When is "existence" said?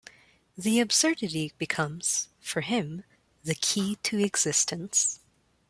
4.17-5.19